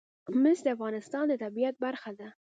[0.41, 2.27] مس د افغانستان د طبیعت برخه ده.